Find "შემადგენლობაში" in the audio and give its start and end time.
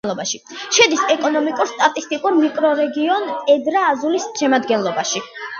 4.43-5.25